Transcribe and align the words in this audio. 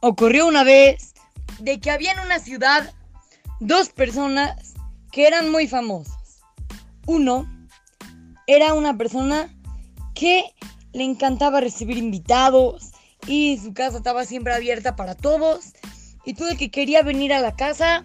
ocurrió 0.00 0.46
una 0.46 0.64
vez 0.64 1.14
de 1.58 1.80
que 1.80 1.90
había 1.90 2.12
en 2.12 2.20
una 2.20 2.38
ciudad 2.38 2.92
dos 3.60 3.88
personas 3.90 4.74
que 5.12 5.26
eran 5.26 5.50
muy 5.50 5.66
famosas. 5.66 6.42
Uno 7.06 7.46
era 8.46 8.74
una 8.74 8.96
persona 8.96 9.48
que 10.14 10.44
le 10.92 11.04
encantaba 11.04 11.60
recibir 11.60 11.98
invitados 11.98 12.92
y 13.26 13.58
su 13.58 13.74
casa 13.74 13.98
estaba 13.98 14.24
siempre 14.24 14.54
abierta 14.54 14.96
para 14.96 15.14
todos. 15.14 15.72
Y 16.24 16.34
todo 16.34 16.48
el 16.48 16.58
que 16.58 16.70
quería 16.70 17.02
venir 17.02 17.32
a 17.32 17.40
la 17.40 17.54
casa 17.54 18.04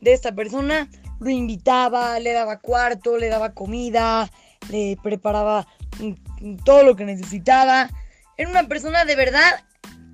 de 0.00 0.12
esta 0.12 0.32
persona 0.32 0.88
lo 1.20 1.30
invitaba, 1.30 2.18
le 2.18 2.32
daba 2.32 2.58
cuarto, 2.58 3.16
le 3.16 3.28
daba 3.28 3.54
comida, 3.54 4.30
le 4.70 4.98
preparaba 5.02 5.66
mm, 6.00 6.56
todo 6.64 6.82
lo 6.82 6.96
que 6.96 7.04
necesitaba. 7.04 7.90
Era 8.36 8.50
una 8.50 8.66
persona 8.66 9.04
de 9.04 9.14
verdad 9.14 9.64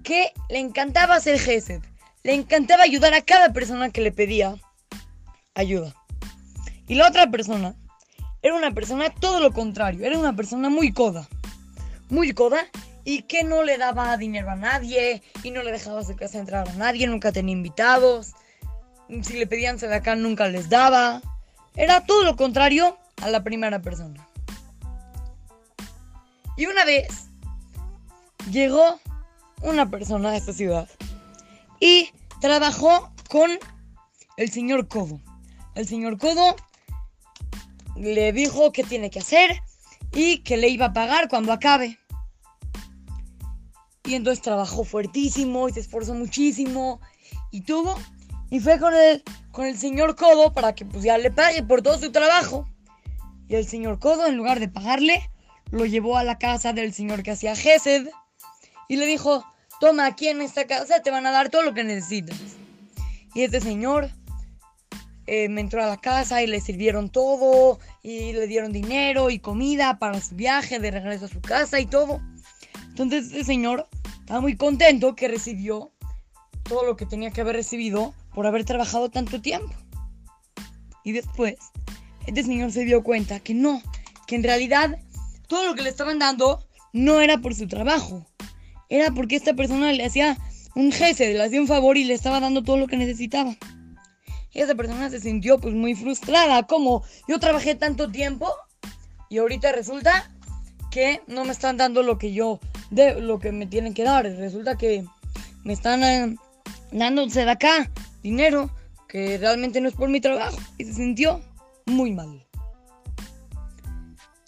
que 0.08 0.32
le 0.48 0.58
encantaba 0.58 1.16
hacer 1.16 1.38
gesed. 1.38 1.82
Le 2.22 2.32
encantaba 2.32 2.82
ayudar 2.82 3.12
a 3.12 3.20
cada 3.20 3.52
persona 3.52 3.90
que 3.90 4.00
le 4.00 4.10
pedía 4.10 4.56
ayuda. 5.54 5.94
Y 6.86 6.94
la 6.94 7.08
otra 7.08 7.30
persona 7.30 7.74
era 8.40 8.54
una 8.54 8.72
persona 8.72 9.10
todo 9.10 9.38
lo 9.38 9.52
contrario. 9.52 10.06
Era 10.06 10.18
una 10.18 10.34
persona 10.34 10.70
muy 10.70 10.94
coda. 10.94 11.28
Muy 12.08 12.32
coda 12.32 12.66
y 13.04 13.24
que 13.24 13.44
no 13.44 13.62
le 13.64 13.76
daba 13.76 14.16
dinero 14.16 14.50
a 14.50 14.56
nadie 14.56 15.22
y 15.42 15.50
no 15.50 15.62
le 15.62 15.72
dejaba 15.72 16.02
su 16.02 16.16
casa 16.16 16.38
entrar 16.38 16.66
a 16.66 16.72
nadie. 16.72 17.06
Nunca 17.06 17.30
tenía 17.30 17.52
invitados. 17.52 18.32
Si 19.20 19.34
le 19.34 19.46
pedían 19.46 19.76
de 19.76 19.94
acá 19.94 20.16
nunca 20.16 20.48
les 20.48 20.70
daba. 20.70 21.20
Era 21.76 22.06
todo 22.06 22.24
lo 22.24 22.34
contrario 22.34 22.96
a 23.20 23.28
la 23.28 23.44
primera 23.44 23.82
persona. 23.82 24.26
Y 26.56 26.64
una 26.64 26.86
vez 26.86 27.28
llegó 28.50 28.98
una 29.62 29.90
persona 29.90 30.30
de 30.30 30.38
esta 30.38 30.52
ciudad 30.52 30.88
y 31.80 32.10
trabajó 32.40 33.12
con 33.28 33.50
el 34.36 34.50
señor 34.50 34.88
Codo. 34.88 35.20
El 35.74 35.86
señor 35.86 36.18
Codo 36.18 36.56
le 37.96 38.32
dijo 38.32 38.72
qué 38.72 38.84
tiene 38.84 39.10
que 39.10 39.18
hacer 39.18 39.62
y 40.12 40.38
que 40.38 40.56
le 40.56 40.68
iba 40.68 40.86
a 40.86 40.92
pagar 40.92 41.28
cuando 41.28 41.52
acabe. 41.52 41.98
Y 44.04 44.14
entonces 44.14 44.42
trabajó 44.42 44.84
fuertísimo 44.84 45.68
y 45.68 45.72
se 45.72 45.80
esforzó 45.80 46.14
muchísimo 46.14 47.00
y 47.50 47.62
todo. 47.62 47.96
Y 48.50 48.60
fue 48.60 48.78
con 48.78 48.94
el, 48.94 49.22
con 49.50 49.66
el 49.66 49.76
señor 49.76 50.16
Codo 50.16 50.54
para 50.54 50.74
que 50.74 50.86
pues 50.86 51.04
ya 51.04 51.18
le 51.18 51.30
pague 51.30 51.62
por 51.62 51.82
todo 51.82 51.98
su 51.98 52.10
trabajo. 52.10 52.66
Y 53.48 53.56
el 53.56 53.66
señor 53.66 53.98
Codo, 53.98 54.26
en 54.26 54.36
lugar 54.36 54.60
de 54.60 54.68
pagarle, 54.68 55.30
lo 55.70 55.84
llevó 55.84 56.16
a 56.16 56.24
la 56.24 56.38
casa 56.38 56.72
del 56.72 56.94
señor 56.94 57.22
que 57.22 57.32
hacía 57.32 57.56
Gesed 57.56 58.08
y 58.88 58.96
le 58.96 59.06
dijo, 59.06 59.44
toma, 59.80 60.06
aquí 60.06 60.28
en 60.28 60.40
esta 60.40 60.66
casa 60.66 61.02
te 61.02 61.10
van 61.10 61.26
a 61.26 61.30
dar 61.30 61.50
todo 61.50 61.62
lo 61.62 61.74
que 61.74 61.84
necesitas. 61.84 62.38
Y 63.34 63.42
este 63.42 63.60
señor 63.60 64.10
eh, 65.26 65.48
me 65.50 65.60
entró 65.60 65.82
a 65.82 65.86
la 65.86 65.98
casa 65.98 66.42
y 66.42 66.46
le 66.46 66.60
sirvieron 66.60 67.10
todo 67.10 67.78
y 68.02 68.32
le 68.32 68.46
dieron 68.46 68.72
dinero 68.72 69.28
y 69.28 69.38
comida 69.38 69.98
para 69.98 70.20
su 70.20 70.34
viaje 70.34 70.78
de 70.78 70.90
regreso 70.90 71.26
a 71.26 71.28
su 71.28 71.42
casa 71.42 71.78
y 71.80 71.86
todo. 71.86 72.20
Entonces 72.88 73.26
este 73.26 73.44
señor 73.44 73.86
estaba 74.20 74.40
muy 74.40 74.56
contento 74.56 75.14
que 75.14 75.28
recibió 75.28 75.92
todo 76.62 76.84
lo 76.84 76.96
que 76.96 77.06
tenía 77.06 77.30
que 77.30 77.42
haber 77.42 77.56
recibido 77.56 78.14
por 78.34 78.46
haber 78.46 78.64
trabajado 78.64 79.10
tanto 79.10 79.40
tiempo. 79.40 79.74
Y 81.04 81.12
después, 81.12 81.56
este 82.26 82.42
señor 82.42 82.72
se 82.72 82.84
dio 82.84 83.02
cuenta 83.02 83.40
que 83.40 83.54
no, 83.54 83.82
que 84.26 84.36
en 84.36 84.42
realidad 84.42 84.98
todo 85.46 85.66
lo 85.66 85.74
que 85.74 85.82
le 85.82 85.90
estaban 85.90 86.18
dando 86.18 86.66
no 86.92 87.20
era 87.20 87.38
por 87.38 87.54
su 87.54 87.68
trabajo, 87.68 88.26
era 88.88 89.10
porque 89.10 89.36
esta 89.36 89.54
persona 89.54 89.92
le 89.92 90.04
hacía 90.04 90.38
un 90.74 90.92
jefe, 90.92 91.32
le 91.32 91.42
hacía 91.42 91.60
un 91.60 91.66
favor 91.66 91.96
y 91.96 92.04
le 92.04 92.14
estaba 92.14 92.40
dando 92.40 92.62
todo 92.62 92.76
lo 92.76 92.86
que 92.86 92.96
necesitaba. 92.96 93.56
Y 94.52 94.60
esa 94.60 94.74
persona 94.74 95.10
se 95.10 95.20
sintió 95.20 95.58
pues 95.58 95.74
muy 95.74 95.94
frustrada, 95.94 96.62
como 96.64 97.04
yo 97.26 97.38
trabajé 97.38 97.74
tanto 97.74 98.10
tiempo 98.10 98.52
y 99.28 99.38
ahorita 99.38 99.72
resulta 99.72 100.30
que 100.90 101.20
no 101.26 101.44
me 101.44 101.52
están 101.52 101.76
dando 101.76 102.02
lo 102.02 102.18
que 102.18 102.32
yo, 102.32 102.60
de, 102.90 103.20
lo 103.20 103.38
que 103.38 103.52
me 103.52 103.66
tienen 103.66 103.94
que 103.94 104.04
dar. 104.04 104.24
Resulta 104.24 104.76
que 104.76 105.04
me 105.64 105.72
están 105.72 106.02
eh, 106.02 106.36
dándose 106.92 107.44
de 107.44 107.50
acá 107.50 107.90
dinero 108.22 108.70
que 109.08 109.38
realmente 109.38 109.80
no 109.80 109.88
es 109.88 109.94
por 109.94 110.08
mi 110.08 110.20
trabajo. 110.20 110.56
Y 110.78 110.84
se 110.84 110.94
sintió 110.94 111.40
muy 111.86 112.12
mal. 112.12 112.46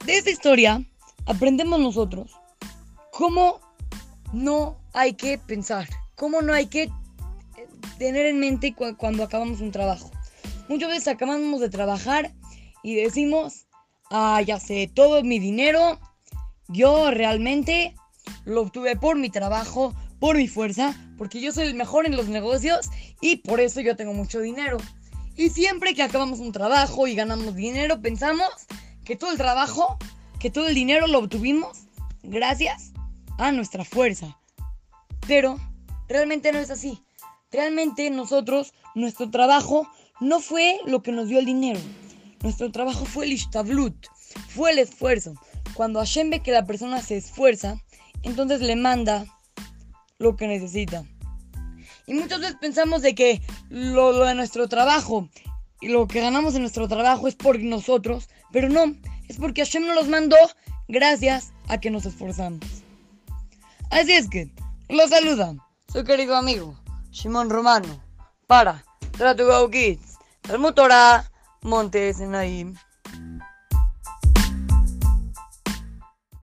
De 0.04 0.16
esta 0.16 0.30
historia 0.30 0.82
aprendemos 1.26 1.78
nosotros 1.78 2.32
cómo 3.12 3.60
no 4.32 4.78
hay 4.92 5.14
que 5.14 5.38
pensar, 5.38 5.88
cómo 6.16 6.42
no 6.42 6.52
hay 6.52 6.66
que 6.66 6.84
eh, 6.84 6.91
tener 7.98 8.26
en 8.26 8.38
mente 8.38 8.74
cuando 8.74 9.24
acabamos 9.24 9.60
un 9.60 9.72
trabajo. 9.72 10.10
Muchas 10.68 10.88
veces 10.88 11.08
acabamos 11.08 11.60
de 11.60 11.68
trabajar 11.68 12.32
y 12.82 12.94
decimos, 12.94 13.66
ah, 14.10 14.41
ya 14.42 14.60
sé, 14.60 14.91
todo 14.92 15.22
mi 15.22 15.38
dinero, 15.38 15.98
yo 16.68 17.10
realmente 17.10 17.94
lo 18.44 18.62
obtuve 18.62 18.96
por 18.96 19.16
mi 19.16 19.30
trabajo, 19.30 19.94
por 20.18 20.36
mi 20.36 20.47
fuerza, 20.47 20.94
porque 21.18 21.41
yo 21.41 21.52
soy 21.52 21.66
el 21.66 21.74
mejor 21.74 22.06
en 22.06 22.16
los 22.16 22.28
negocios 22.28 22.88
y 23.20 23.36
por 23.36 23.60
eso 23.60 23.80
yo 23.80 23.97
tengo 23.97 24.12
mucho 24.12 24.41
dinero. 24.41 24.78
Y 25.36 25.50
siempre 25.50 25.94
que 25.94 26.02
acabamos 26.02 26.38
un 26.38 26.52
trabajo 26.52 27.06
y 27.06 27.14
ganamos 27.14 27.54
dinero, 27.56 28.00
pensamos 28.00 28.48
que 29.04 29.16
todo 29.16 29.32
el 29.32 29.38
trabajo, 29.38 29.98
que 30.38 30.50
todo 30.50 30.68
el 30.68 30.74
dinero 30.74 31.06
lo 31.06 31.18
obtuvimos 31.18 31.78
gracias 32.22 32.89
a 33.40 33.52
nuestra 33.52 33.84
fuerza. 33.84 34.38
Pero 35.26 35.58
realmente 36.08 36.52
no 36.52 36.58
es 36.58 36.70
así. 36.70 37.02
Realmente 37.50 38.10
nosotros, 38.10 38.74
nuestro 38.94 39.30
trabajo 39.30 39.88
no 40.20 40.40
fue 40.40 40.78
lo 40.86 41.02
que 41.02 41.10
nos 41.10 41.28
dio 41.28 41.38
el 41.38 41.46
dinero. 41.46 41.80
Nuestro 42.42 42.70
trabajo 42.70 43.04
fue 43.06 43.24
el 43.24 43.32
ishtablut, 43.32 44.06
fue 44.48 44.72
el 44.72 44.78
esfuerzo. 44.78 45.34
Cuando 45.74 45.98
Hashem 45.98 46.30
ve 46.30 46.40
que 46.40 46.52
la 46.52 46.66
persona 46.66 47.00
se 47.00 47.16
esfuerza, 47.16 47.80
entonces 48.22 48.60
le 48.60 48.76
manda 48.76 49.24
lo 50.18 50.36
que 50.36 50.46
necesita. 50.46 51.04
Y 52.06 52.14
muchas 52.14 52.40
veces 52.40 52.56
pensamos 52.60 53.02
de 53.02 53.14
que 53.14 53.40
lo, 53.70 54.12
lo, 54.12 54.24
de 54.24 54.34
nuestro 54.34 54.68
trabajo 54.68 55.28
y 55.80 55.88
lo 55.88 56.06
que 56.06 56.20
ganamos 56.20 56.54
en 56.54 56.62
nuestro 56.62 56.88
trabajo 56.88 57.26
es 57.26 57.36
por 57.36 57.58
nosotros, 57.60 58.28
pero 58.52 58.68
no, 58.68 58.94
es 59.28 59.38
porque 59.38 59.62
Hashem 59.62 59.86
nos 59.86 59.94
los 59.94 60.08
mandó 60.08 60.36
gracias 60.88 61.52
a 61.68 61.78
que 61.78 61.90
nos 61.90 62.04
esforzamos. 62.04 62.60
Así 63.90 64.12
es 64.12 64.28
que, 64.28 64.48
los 64.88 65.10
saluda 65.10 65.54
su 65.92 66.04
querido 66.04 66.36
amigo 66.36 66.78
Shimon 67.10 67.50
Romano 67.50 67.88
para 68.46 68.84
Tratu 69.18 69.68
Kids, 69.70 70.16
Talmud 70.42 70.74
Torah, 70.74 71.28
Montes 71.62 72.20
Naim. 72.20 72.76